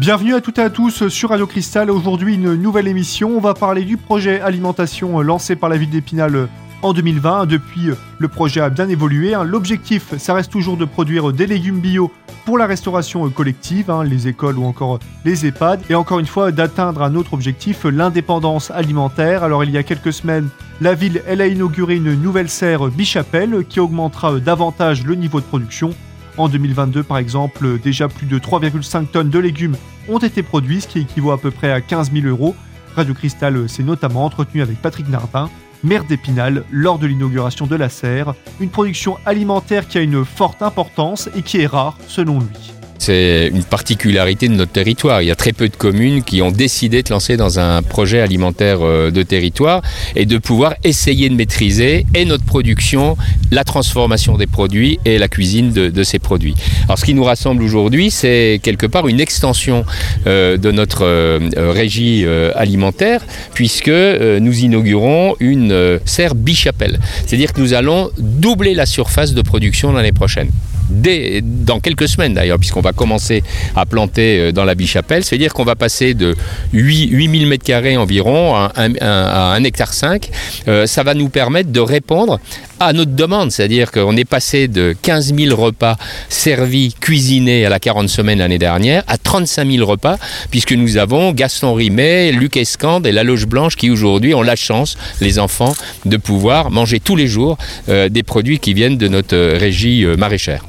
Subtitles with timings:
[0.00, 1.90] Bienvenue à toutes et à tous sur Radio Cristal.
[1.90, 3.36] Aujourd'hui, une nouvelle émission.
[3.36, 6.48] On va parler du projet alimentation lancé par la ville d'Épinal
[6.80, 7.44] en 2020.
[7.44, 9.34] Depuis, le projet a bien évolué.
[9.44, 12.10] L'objectif, ça reste toujours de produire des légumes bio
[12.46, 15.82] pour la restauration collective, hein, les écoles ou encore les EHPAD.
[15.90, 19.44] Et encore une fois, d'atteindre un autre objectif, l'indépendance alimentaire.
[19.44, 20.48] Alors, il y a quelques semaines,
[20.80, 25.90] la ville, a inauguré une nouvelle serre Bichapelle qui augmentera davantage le niveau de production.
[26.36, 29.76] En 2022, par exemple, déjà plus de 3,5 tonnes de légumes
[30.08, 32.54] ont été produits, ce qui équivaut à peu près à 15 000 euros.
[32.96, 35.50] Radio Cristal s'est notamment entretenu avec Patrick Nardin,
[35.84, 40.62] maire d'Épinal, lors de l'inauguration de la serre, une production alimentaire qui a une forte
[40.62, 42.79] importance et qui est rare selon lui.
[43.00, 45.22] C'est une particularité de notre territoire.
[45.22, 48.20] Il y a très peu de communes qui ont décidé de lancer dans un projet
[48.20, 49.80] alimentaire euh, de territoire
[50.16, 53.16] et de pouvoir essayer de maîtriser et notre production,
[53.50, 56.54] la transformation des produits et la cuisine de, ces produits.
[56.84, 59.86] Alors ce qui nous rassemble aujourd'hui, c'est quelque part une extension
[60.26, 67.00] euh, de notre euh, régie alimentaire puisque nous inaugurons une serre bichapelle.
[67.24, 70.50] C'est-à-dire que nous allons doubler la surface de production l'année prochaine
[70.90, 73.42] dès, dans quelques semaines d'ailleurs, puisqu'on va commencer
[73.76, 75.24] à planter euh, dans la Bichapelle.
[75.24, 76.34] C'est-à-dire qu'on va passer de
[76.72, 80.28] 8, 8000 m2 environ à 1 hectare 5.
[80.68, 82.38] Euh, ça va nous permettre de répondre
[82.78, 85.96] à notre demande, c'est-à-dire qu'on est passé de 15 000 repas
[86.28, 90.16] servis, cuisinés à la 40 semaines l'année dernière, à 35 000 repas,
[90.50, 94.56] puisque nous avons Gaston Rimet, Luc Escande et la Loge Blanche qui aujourd'hui ont la
[94.56, 95.74] chance, les enfants,
[96.06, 100.64] de pouvoir manger tous les jours euh, des produits qui viennent de notre régie maraîchère.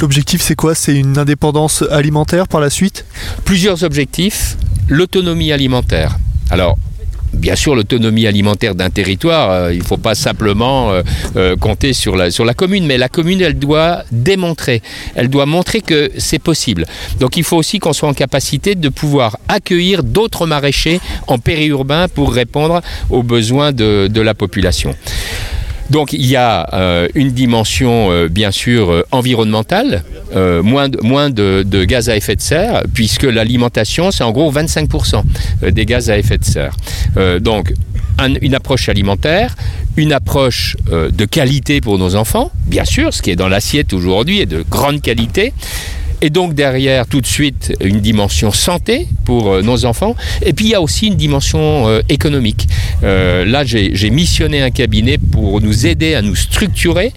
[0.00, 0.74] L'objectif, c'est quoi?
[0.74, 3.04] C'est une indépendance alimentaire par la suite?
[3.44, 4.56] Plusieurs objectifs.
[4.88, 6.18] L'autonomie alimentaire.
[6.48, 6.78] Alors,
[7.34, 11.02] bien sûr l'autonomie alimentaire d'un territoire, euh, il ne faut pas simplement euh,
[11.36, 14.80] euh, compter sur la, commune, mais la commune, elle doit démontrer,
[15.14, 16.86] elle doit montrer que c'est possible.
[17.18, 22.08] Donc il faut aussi qu'on soit en capacité de pouvoir accueillir d'autres maraîchers en périurbain
[22.08, 22.80] pour répondre
[23.10, 24.94] aux besoins de la population.
[25.90, 30.04] Donc il y a euh, une dimension euh, bien sûr euh, environnementale,
[30.62, 35.22] moins, de, moins de, gaz à effet de serre, puisque l'alimentation c'est en gros 25%
[35.72, 36.76] des gaz à effet de serre.
[37.40, 37.74] donc
[38.40, 39.56] une approche alimentaire,
[39.96, 44.40] une approche de qualité pour nos enfants, bien sûr, ce qui est dans l'assiette aujourd'hui
[44.40, 45.52] est de grande qualité,
[46.22, 50.14] et donc derrière, tout de suite, une dimension santé pour euh, nos enfants.
[50.42, 52.68] Et puis il y a aussi une dimension euh, économique.
[53.02, 57.12] Euh, là, j'ai missionné un cabinet pour nous aider à nous structurer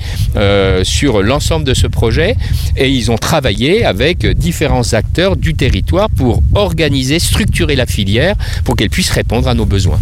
[0.84, 2.36] sur l'ensemble de ce projet.
[2.78, 8.76] Et ils ont travaillé avec différents acteurs du territoire pour organiser, structurer la filière pour
[8.76, 10.00] qu'elle puisse répondre à nos besoins.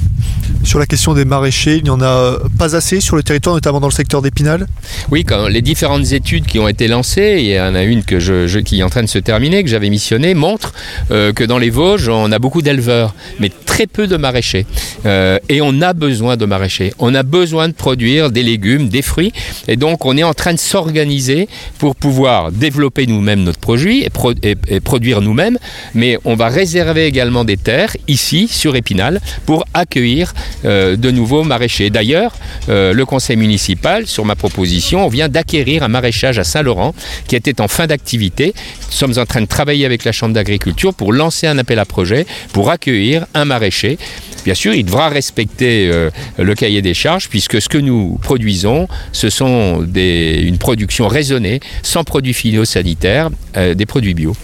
[0.63, 3.79] Sur la question des maraîchers, il n'y en a pas assez sur le territoire, notamment
[3.79, 4.67] dans le secteur d'Épinal?
[5.09, 8.19] Oui, quand les différentes études qui ont été lancées, il y en a une que
[8.19, 10.73] je, qui est en train de se terminer, que j'avais missionné, montre
[11.09, 14.67] euh, que dans les Vosges, on a beaucoup d'éleveurs, mais très peu de maraîchers.
[15.05, 16.93] Euh, et on a besoin de maraîchers.
[16.99, 19.31] On a besoin de produire des légumes, des fruits.
[19.67, 21.47] Et donc, on est en train de s'organiser
[21.79, 25.57] pour pouvoir développer nous-mêmes notre produit et, produire nous-mêmes.
[25.95, 30.33] Mais on va réserver également des terres ici, sur Épinal, pour accueillir
[30.65, 31.89] euh, de nouveaux maraîchers.
[31.89, 32.33] D'ailleurs,
[32.67, 36.93] le conseil municipal, sur ma proposition, vient d'acquérir un maraîchage à Saint-Laurent
[37.27, 38.53] qui était en fin d'activité.
[38.87, 41.85] Nous sommes en train de travailler avec la Chambre d'agriculture pour lancer un appel à
[41.85, 43.97] projet pour accueillir un maraîcher.
[44.43, 48.87] Bien sûr, il devra respecter euh, le cahier des charges puisque ce que nous produisons,
[49.11, 54.35] ce sont une production raisonnée, sans produits phytosanitaires, euh, des produits bio.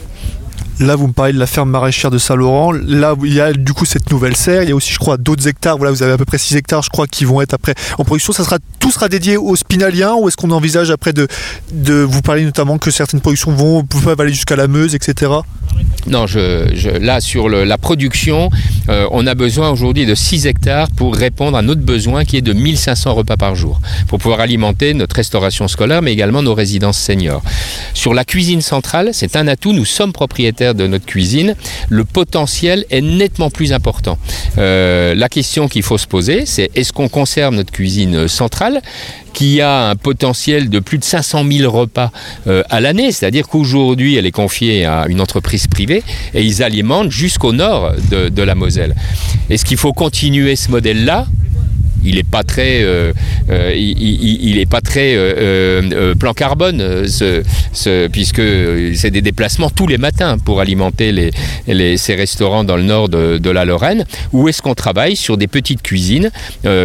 [0.80, 2.72] Là, vous me parlez de la ferme maraîchère de Saint-Laurent.
[2.72, 4.62] Là, il y a du coup cette nouvelle serre.
[4.62, 5.78] Il y a aussi, je crois, d'autres hectares.
[5.78, 8.04] Voilà, vous avez à peu près 6 hectares, je crois, qui vont être après en
[8.04, 8.32] production.
[8.32, 11.28] Ça sera, tout sera dédié aux spinaliens ou est-ce qu'on envisage après de,
[12.04, 15.32] vous parler notamment que certaines productions vont, peuvent aller jusqu'à la Meuse, etc.
[16.09, 16.25] Non,
[17.01, 18.50] là, sur la production,
[18.90, 22.42] euh, on a besoin aujourd'hui de 6 hectares pour répondre à notre besoin qui est
[22.42, 26.98] de 1500 repas par jour, pour pouvoir alimenter notre restauration scolaire, mais également nos résidences
[26.98, 27.42] seniors.
[27.94, 31.56] Sur la cuisine centrale, c'est un atout, nous sommes propriétaires de notre cuisine,
[31.89, 34.18] le potentiel est nettement plus important.
[34.57, 38.81] Euh, la question qu'il faut se poser, c'est est-ce qu'on conserve notre cuisine centrale
[39.38, 42.12] qui a un potentiel de plus de 500 000 repas
[42.48, 45.97] euh, à l'année, c'est-à-dire qu'aujourd'hui elle est confiée à une entreprise privée
[46.34, 48.96] et ils alimentent jusqu'au nord de, la Moselle.
[49.50, 51.26] Est-ce qu'il faut continuer ce modèle-là
[52.04, 53.14] il n'est pas très, euh,
[53.50, 57.06] euh, il, pas très euh, plan carbone,
[58.12, 58.42] puisque
[58.96, 61.32] c'est des déplacements tous les matins pour alimenter
[61.68, 64.06] ces restaurants dans le nord de, la Lorraine.
[64.34, 66.32] Où est-ce qu'on travaille sur des petites cuisines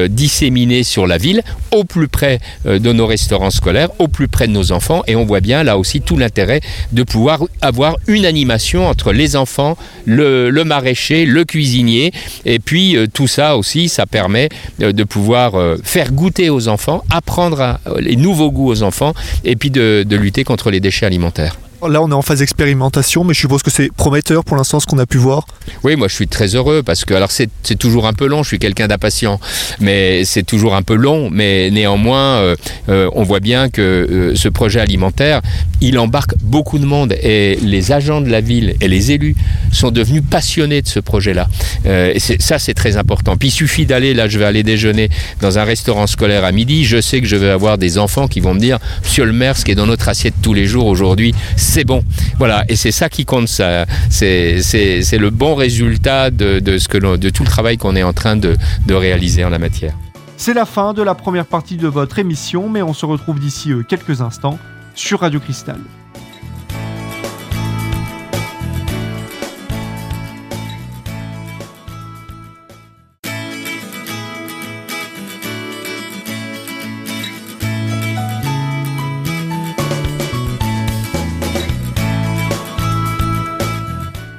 [0.09, 1.43] disséminées sur la ville,
[1.73, 5.25] au plus près de nos restaurants scolaires, au plus près de nos enfants, et on
[5.25, 6.61] voit bien là aussi tout l'intérêt
[6.93, 12.12] de pouvoir avoir une animation entre les enfants, le, le maraîcher, le cuisinier,
[12.44, 14.49] et puis tout ça aussi, ça permet
[14.79, 19.14] de pouvoir euh, faire goûter aux enfants, apprendre les nouveaux goûts aux enfants
[19.44, 21.56] et puis de lutter contre les déchets alimentaires.
[21.88, 24.87] Là, on est en phase d'expérimentation, mais je suppose que c'est prometteur pour l'instant ce
[24.87, 25.46] qu'on a pu voir.
[25.82, 28.49] Oui, moi je suis très heureux parce que, alors c'est toujours un peu long, je
[28.49, 29.40] suis quelqu'un d'impatient,
[29.81, 32.56] mais c'est toujours un peu long, mais néanmoins, euh,
[32.88, 35.43] euh, on voit bien que euh, ce projet alimentaire,
[35.81, 39.34] il embarque beaucoup de monde et les agents de la ville et les élus
[39.72, 41.48] sont devenus passionnés de ce projet-là.
[41.84, 43.36] et ça, c'est très important.
[43.36, 45.08] Puis il suffit d'aller, là, je vais aller déjeuner
[45.40, 48.40] dans un restaurant scolaire à midi, je sais que je vais avoir des enfants qui
[48.40, 50.86] vont me dire, Monsieur le maire, ce qui est dans notre assiette tous les jours
[50.86, 52.04] aujourd'hui, c'est bon.
[52.38, 53.86] Voilà, et c'est ça qui compte, ça.
[54.10, 58.36] C'est le bon résultat de, ce que de tout le travail qu'on est en train
[58.36, 59.94] de, de réaliser en la matière.
[60.36, 63.72] C'est la fin de la première partie de votre émission, mais on se retrouve d'ici
[63.72, 64.58] euh, quelques instants
[64.94, 65.78] sur Radio Cristal.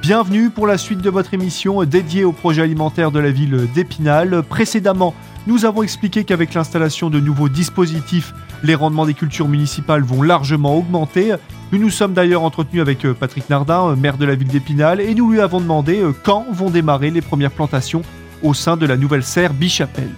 [0.04, 4.42] Bienvenue pour la suite de votre émission dédiée au projet alimentaire de la ville d'Épinal.
[4.42, 5.14] Précédemment,
[5.46, 10.76] nous avons expliqué qu'avec l'installation de nouveaux dispositifs, les rendements des cultures municipales vont largement
[10.76, 11.34] augmenter.
[11.72, 15.00] Nous nous sommes d'ailleurs entretenus avec euh, Patrick Nardin, euh, maire de la ville d'Épinal,
[15.00, 18.02] et nous lui avons demandé euh, quand vont démarrer les premières plantations
[18.42, 20.12] au sein de la nouvelle serre Bichapelle.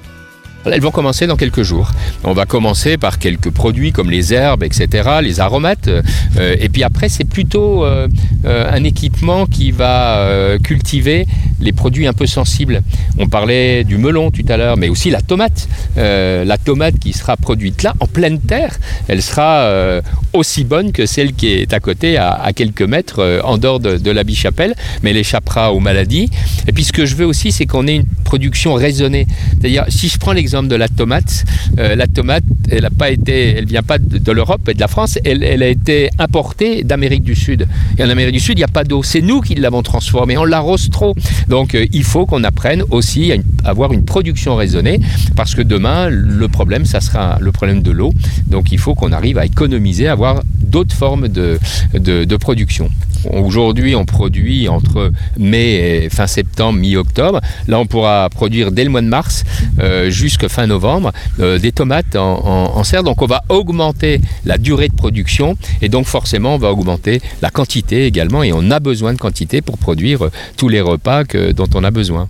[0.72, 1.92] Elles vont commencer dans quelques jours.
[2.24, 5.88] On va commencer par quelques produits comme les herbes, etc., les aromates.
[5.88, 8.08] Euh, et puis après, c'est plutôt euh,
[8.44, 11.26] euh, un équipement qui va cultiver
[11.60, 12.82] les produits un peu sensibles.
[13.18, 15.68] On parlait du melon tout à l'heure, mais aussi la tomate.
[15.96, 20.00] la tomate qui sera produite là, en pleine terre, elle sera
[20.32, 24.10] aussi bonne que celle qui est à côté, à, quelques mètres, en dehors de, de
[24.10, 26.30] la bichapelle, mais elle échappera aux maladies.
[26.68, 29.26] Et puis ce que je veux aussi, c'est qu'on ait une production raisonnée.
[29.60, 31.44] C'est-à-dire, si je prends l'exemple de la tomate.
[31.78, 34.88] Euh, la tomate, elle a pas été, elle vient pas de, l'Europe et de la
[34.88, 37.66] France, elle, a été importée d'Amérique du Sud.
[37.98, 39.02] Et en Amérique du Sud, il n'y a pas d'eau.
[39.02, 40.36] C'est nous qui l'avons transformée.
[40.36, 41.14] On l'arrose trop.
[41.48, 45.00] Donc, euh, il faut qu'on apprenne aussi à, avoir une production raisonnée,
[45.34, 48.12] parce que demain, le problème, ça sera le problème de l'eau.
[48.48, 51.58] Donc, il faut qu'on arrive à économiser, à avoir d'autres formes de,
[51.94, 52.90] de production.
[53.32, 57.40] Aujourd'hui, on produit entre mai et fin septembre, mi-octobre.
[57.68, 59.44] Là, on pourra produire dès le mois de mars
[59.80, 63.02] euh, jusqu'à fin novembre euh, des tomates en, serre.
[63.02, 67.50] Donc, on va augmenter la durée de production et donc forcément, on va augmenter la
[67.50, 68.42] quantité également.
[68.42, 72.28] Et on a besoin de quantité pour produire tous les repas dont on a besoin.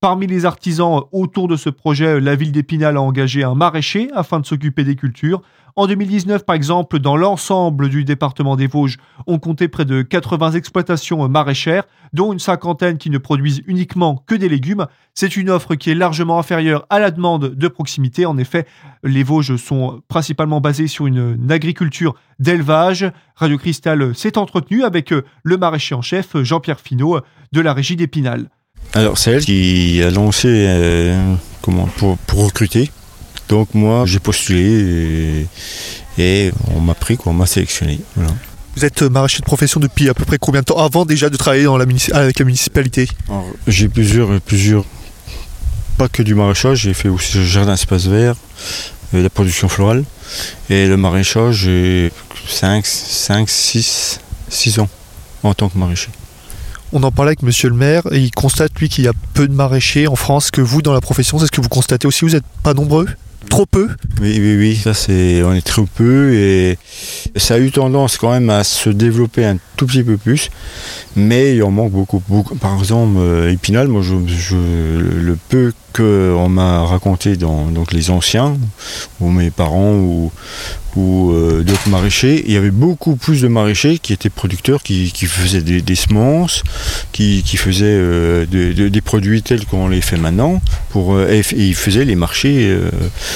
[0.00, 4.38] Parmi les artisans autour de ce projet, la ville d'Épinal a engagé un maraîcher afin
[4.38, 5.42] de s'occuper des cultures.
[5.78, 8.96] En 2019, par exemple, dans l'ensemble du département des Vosges,
[9.28, 14.34] on comptait près de 80 exploitations maraîchères, dont une cinquantaine qui ne produisent uniquement que
[14.34, 14.86] des légumes.
[15.14, 18.26] C'est une offre qui est largement inférieure à la demande de proximité.
[18.26, 18.66] En effet,
[19.04, 23.08] les Vosges sont principalement basés sur une, agriculture d'élevage.
[23.36, 25.14] Radio Cristal s'est entretenu avec
[25.44, 27.20] le maraîcher en chef Jean-Pierre Finot
[27.52, 28.50] de la régie d'Épinal.
[28.94, 31.88] Alors c'est elle qui a lancé euh, comment,
[32.26, 32.90] pour recruter
[33.48, 35.46] donc moi, j'ai postulé
[36.18, 38.00] et, on m'a pris, on m'a sélectionné.
[38.76, 41.36] Vous êtes maraîcher de profession depuis à peu près combien de temps avant déjà de
[41.36, 43.08] travailler dans la avec la municipalité?
[43.66, 44.84] J'ai plusieurs, plusieurs,
[45.96, 48.36] pas que du maraîchage, j'ai fait aussi le jardin espace vert,
[49.14, 50.04] euh, la production florale
[50.70, 52.12] et le maraîchage, j'ai
[52.46, 54.88] 5, 5, 6, 6 ans
[55.42, 56.10] en tant que maraîcher.
[56.92, 59.48] On en parlait avec monsieur le maire et il constate lui qu'il y a peu
[59.48, 62.24] de maraîchers en France que vous dans la profession, c'est ce que vous constatez aussi,
[62.24, 63.06] vous n'êtes pas nombreux?
[63.48, 63.88] Trop peu
[64.20, 66.78] Oui, oui, oui, ça c'est, on est trop peu et
[67.36, 70.50] ça a eu tendance quand même à se développer un tout petit peu plus,
[71.16, 72.22] mais il en manque beaucoup.
[72.28, 72.56] beaucoup.
[72.56, 78.56] Par exemple, euh, Épinal, moi je, le peu qu'on m'a raconté dans donc, les anciens,
[79.20, 80.32] ou mes parents, ou,
[80.98, 85.08] ou euh, d'autres maraîchers, il y avait beaucoup plus de maraîchers qui étaient producteurs, qui,
[85.26, 86.64] faisaient des, semences,
[87.12, 92.16] qui, faisaient euh, des produits tels qu'on les fait maintenant, pour, et, ils faisaient les
[92.16, 92.76] marchés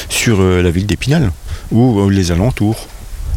[0.08, 1.30] sur la ville d'Épinal,
[1.70, 2.88] ou les alentours.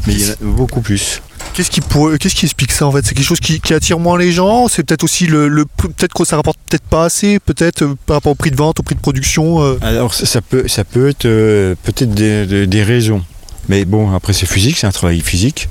[0.08, 1.22] Mais il y en a beaucoup plus.
[1.54, 3.06] Qu'est-ce qui, explique ça en fait?
[3.06, 4.68] C'est quelque chose qui, attire moins les gens?
[4.68, 8.34] C'est peut-être aussi le, peut-être que ça rapporte peut-être pas assez, peut-être euh, par rapport
[8.34, 9.64] au prix de vente, au prix de production.
[9.64, 9.78] Euh?
[9.82, 13.24] Alors ça peut, ça peut être euh, peut-être des, raisons.
[13.70, 15.70] Mais bon, après c'est physique, c'est un travail physique.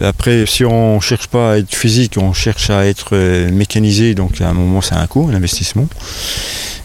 [0.00, 3.16] Après, si on ne cherche pas à être physique, on cherche à être
[3.50, 5.88] mécanisé, donc à un moment c'est un coût, un investissement.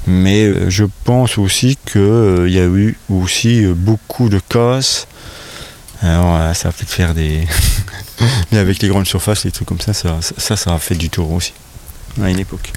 [0.07, 5.07] Mais je pense aussi qu'il y a eu aussi beaucoup de casses.
[6.01, 7.47] Alors ça va peut-être faire des,
[8.51, 11.31] Mais avec les grandes surfaces, les trucs comme ça, ça, ça, a fait du tour
[11.31, 11.53] aussi,
[12.21, 12.71] à une époque.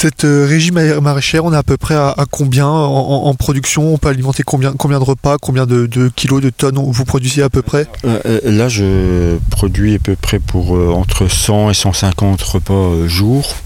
[0.00, 3.94] Cette euh, régime maraîchère, on est à peu près à, combien en, production?
[3.94, 7.50] On peut alimenter combien, combien de repas, combien de, kilos, de tonnes vous produisez à
[7.50, 7.88] peu près?
[8.04, 13.56] Euh, euh, Là, je produis à peu près pour entre 100 et 150 repas jour.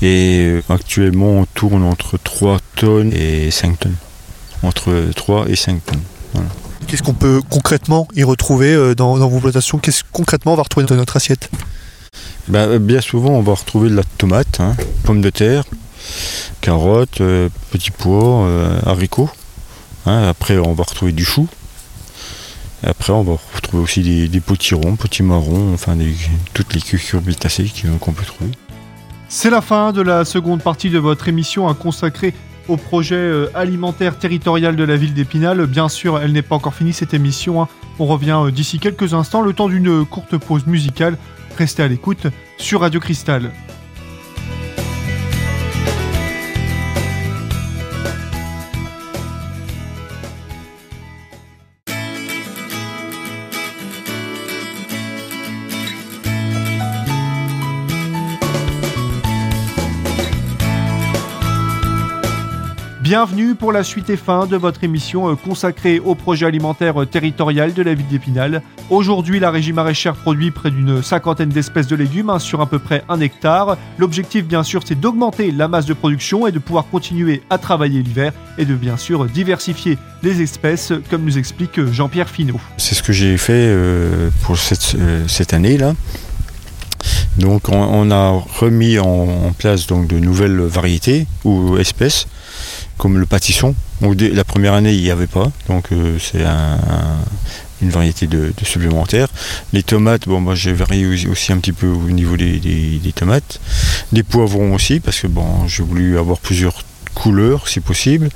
[0.00, 3.96] Et actuellement, on tourne entre 3 tonnes et 5 tonnes.
[4.62, 6.00] Entre 3 et 5 tonnes.
[6.32, 6.48] Voilà.
[6.86, 9.76] Qu'est-ce qu'on peut concrètement y retrouver dans, vos plantations?
[9.76, 11.50] Qu'est-ce concrètement on va retrouver dans notre assiette?
[12.48, 15.64] Ben, euh, Bien souvent, on va retrouver de la tomate, hein, pommes de terre,
[16.60, 18.48] carottes, euh, petits pois,
[18.84, 19.30] haricots.
[20.06, 20.28] Hein.
[20.28, 21.48] après, on va retrouver du chou.
[22.82, 25.96] après, on va retrouver aussi des, des potirons, petits marrons, enfin
[26.54, 28.50] toutes les cucurbitacées qu'on peut trouver.
[29.28, 32.34] C'est la fin de la seconde partie de votre émission à consacrer
[32.68, 35.66] au projet euh, alimentaire territorial de la ville d'Épinal.
[35.66, 37.62] Bien sûr, elle n'est pas encore finie cette émission.
[37.62, 37.68] Hein.
[37.98, 41.16] On revient euh, d'ici quelques instants, le temps d'une courte pause musicale.
[41.56, 42.26] Restez à l'écoute
[42.58, 43.50] sur Radio Cristal.
[63.12, 67.04] Bienvenue pour la suite et fin de votre émission euh, consacrée au projet alimentaire euh,
[67.04, 68.62] territorial de la ville d'Épinal.
[68.88, 72.78] Aujourd'hui, la régie maraîchère produit près d'une cinquantaine d'espèces de légumes hein, sur à peu
[72.78, 73.76] près un hectare.
[73.98, 78.02] L'objectif, bien sûr, c'est d'augmenter la masse de production et de pouvoir continuer à travailler
[78.02, 82.62] l'hiver et de bien sûr diversifier les espèces, comme nous explique euh, Jean-Pierre Finot.
[82.78, 83.76] C'est ce que j'ai fait
[84.42, 84.96] pour cette,
[85.28, 85.92] cette année-là.
[87.38, 92.26] Donc on, a remis en, place donc de nouvelles variétés ou espèces
[92.98, 93.74] comme le pâtisson.
[94.00, 96.44] la première année, il n'y avait pas, donc euh, c'est
[97.82, 98.52] une variété de.
[99.72, 103.60] Les tomates, bon, moi j'ai varié aussi un petit peu au niveau des, tomates.
[104.12, 106.84] Des poivrons aussi, parce que bon, j'ai voulu avoir plusieurs
[107.14, 108.28] couleurs si possible.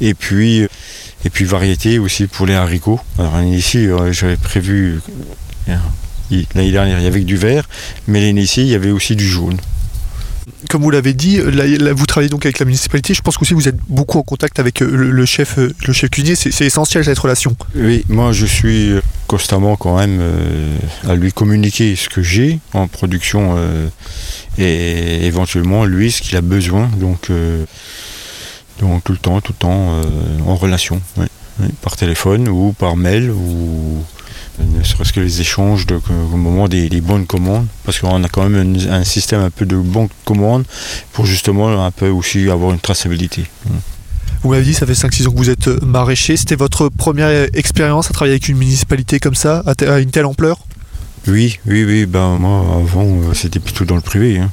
[0.00, 0.68] Et puis,
[1.24, 3.00] et puis variété aussi pour les haricots.
[3.18, 5.00] Alors ici, euh, j'avais prévu
[5.68, 5.76] euh,
[6.54, 7.68] l'année dernière, il y avait du vert,
[8.06, 9.58] mais l'année ici, il y avait aussi du jaune
[10.68, 13.14] comme vous l'avez dit, vous travaillez donc avec la municipalité.
[13.14, 16.10] Je pense qu'aussi vous êtes beaucoup en contact avec euh, le, chef, euh, le chef
[16.10, 16.34] cuisinier.
[16.36, 17.56] C'est essentiel cette relation.
[17.74, 20.20] Oui, moi je suis euh, constamment quand même
[21.08, 23.56] à lui communiquer ce que j'ai en production
[24.58, 26.90] et éventuellement lui ce qu'il a besoin.
[26.98, 27.30] Donc,
[28.78, 30.00] donc tout le temps, tout le temps
[30.46, 31.00] en relation,
[31.80, 33.91] par téléphone ou par mail ou
[34.58, 35.98] ne serait-ce que les échanges de,
[36.32, 39.76] au moment des, bonnes commandes, parce qu'on a quand même un, système un peu de
[39.76, 40.64] bonnes commandes
[41.12, 43.46] pour justement un peu aussi avoir une traçabilité.
[44.42, 46.36] Vous m'avez dit, ça fait 5-6 ans que vous êtes maraîcher.
[46.36, 50.58] C'était votre première expérience à travailler avec une municipalité comme ça, à, une telle ampleur?
[51.28, 52.06] Oui, oui, oui.
[52.06, 54.38] Ben, moi, avant, euh, c'était plutôt dans le privé.
[54.38, 54.50] Hein.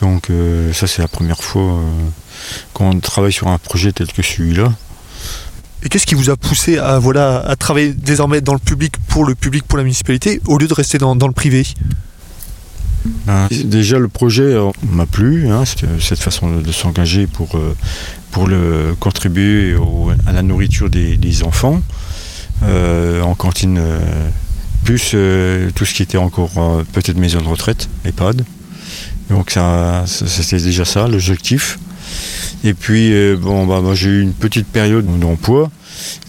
[0.00, 1.82] Donc, euh, ça, c'est la première fois euh,
[2.72, 4.72] qu'on travaille sur un projet tel que celui-là.
[5.82, 9.24] Et qu'est-ce qui vous a poussé à, voilà, à travailler désormais dans le public, pour
[9.24, 11.66] le public, pour la municipalité, au lieu de rester dans, le privé?
[13.26, 15.62] Ben, Déjà, le projet euh, m'a plu, hein,
[16.00, 17.76] cette façon de, s'engager pour, euh,
[18.32, 19.76] pour le, contribuer
[20.26, 21.80] à la nourriture des, enfants
[22.64, 23.80] euh, en cantine,
[24.82, 25.14] plus
[25.74, 28.44] tout ce qui était encore peut-être maison de retraite, EHPAD.
[29.30, 29.56] Donc
[30.06, 31.78] c'était déjà ça, l'objectif.
[32.64, 35.70] Et puis, euh, bon, bah, j'ai eu une petite période d'emploi.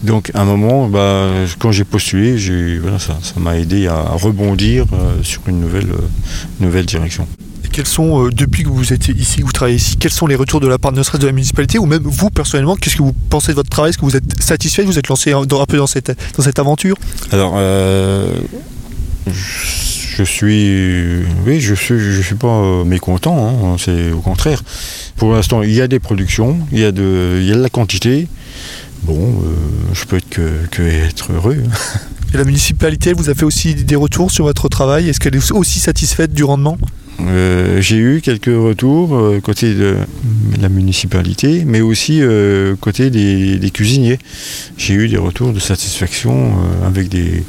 [0.03, 2.37] Donc, à un moment, bah, quand j'ai postulé,
[2.99, 6.07] ça, m'a aidé à rebondir euh, sur une nouvelle, euh,
[6.59, 7.27] nouvelle direction.
[7.65, 10.35] Et quels sont, depuis que vous êtes ici, que vous travaillez ici, quels sont les
[10.35, 13.03] retours de la part de notre de la municipalité ou même vous personnellement, qu'est-ce que
[13.03, 13.89] vous pensez de votre travail?
[13.89, 14.83] Est-ce que vous êtes satisfait?
[14.83, 16.95] Vous êtes lancé un, peu dans cette, dans cette aventure?
[17.31, 17.55] Alors,
[19.27, 23.73] je suis, oui, je suis, je suis pas mécontent.
[23.73, 24.61] Hein, c'est au contraire.
[25.15, 27.61] Pour l'instant, il y a des productions, il y a de, il y a de
[27.61, 28.27] la quantité.
[29.03, 29.55] Bon, euh,
[29.93, 31.57] je peux être que, être heureux.
[32.33, 35.09] Et la municipalité, elle vous a fait aussi des retours sur votre travail?
[35.09, 36.77] Est-ce qu'elle est aussi satisfaite du rendement?
[37.21, 39.95] Euh, J'ai eu quelques retours euh, côté de
[40.61, 42.21] la municipalité, mais aussi
[42.79, 44.19] côté des, cuisiniers.
[44.77, 46.53] J'ai eu des retours de satisfaction
[46.85, 47.43] avec des,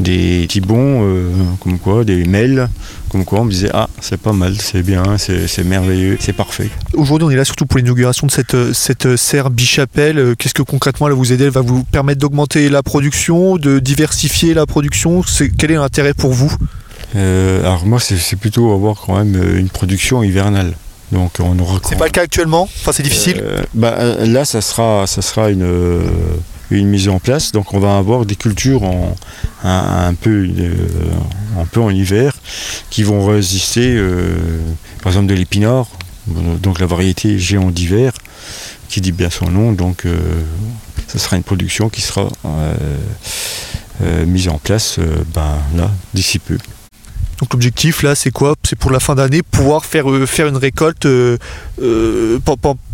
[0.00, 2.68] des petits bons, euh, comme quoi, des mails,
[3.10, 6.68] comme quoi on me disait Ah, c'est pas mal, c'est bien, c'est merveilleux, c'est parfait.
[6.94, 10.34] Aujourd'hui, on est là surtout pour l'inauguration de cette, cette serre Bichapelle.
[10.36, 11.44] Qu'est-ce que concrètement elle va vous aider?
[11.44, 15.22] Elle va vous permettre d'augmenter la production, de diversifier la production?
[15.58, 16.52] Quel est l'intérêt pour vous?
[17.14, 20.74] Euh, Alors, moi, c'est plutôt avoir quand même euh, une production hivernale.
[21.12, 21.78] Donc on aura.
[21.84, 22.62] C'est pas le cas actuellement?
[22.62, 23.40] Enfin, c'est difficile?
[23.74, 26.02] bah, là, ça sera, ça sera une,
[26.70, 27.52] une mise en place.
[27.52, 29.14] Donc on va avoir des cultures en,
[29.64, 30.74] un, peu, euh,
[31.58, 32.36] un peu en hiver
[32.90, 34.36] qui vont résister, euh,
[35.02, 35.88] par exemple de l'épinard,
[36.26, 38.12] donc la variété géant d'hiver,
[38.88, 39.72] qui dit bien son nom.
[39.72, 40.16] Donc euh,
[41.08, 42.28] ce sera une production qui sera
[44.26, 44.98] mise en place
[45.34, 46.58] ben, là d'ici peu.
[47.40, 48.54] Donc l'objectif là, c'est quoi?
[48.62, 51.06] C'est pour la fin d'année pouvoir faire, faire une récolte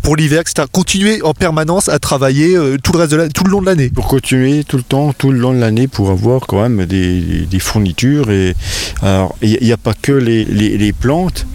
[0.01, 0.67] pour, l'hiver, etc.
[0.71, 3.89] Continuer en permanence à travailler tout le reste de tout le long de l'année.
[3.89, 7.59] Pour continuer tout le temps, tout le long de l'année, pour avoir quand même des,
[7.59, 8.31] fournitures.
[8.31, 8.55] Et
[9.01, 11.45] alors, il n'y a, pas que les, plantes.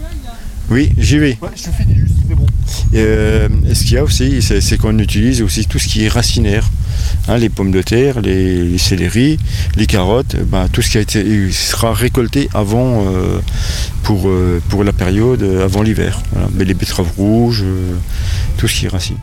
[0.70, 1.38] Oui, j'y vais.
[1.54, 2.46] je finis juste, c'est bon.
[2.92, 6.68] ce qu'il y a aussi, c'est qu'on utilise aussi tout ce qui est racinaire.
[7.28, 9.38] Hein, les pommes de terre, les, les céleris,
[9.76, 13.40] les carottes, ben, tout ce qui a été, sera récolté avant, euh,
[14.02, 16.22] pour, euh, pour la période euh, avant l'hiver.
[16.54, 17.64] Mais les betteraves rouges,
[18.56, 19.16] tout ce qui est racine.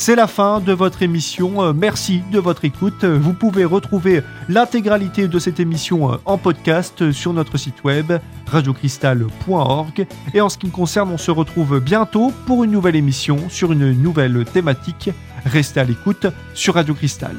[0.00, 1.74] C'est la fin de votre émission.
[1.74, 3.04] Merci de votre écoute.
[3.04, 8.12] Vous pouvez retrouver l'intégralité de cette émission en podcast sur notre site web
[8.46, 10.06] radiocristal.org.
[10.34, 13.72] Et en ce qui me concerne, on se retrouve bientôt pour une nouvelle émission sur
[13.72, 15.10] une nouvelle thématique.
[15.44, 17.34] Restez à l'écoute sur Radio Cristal.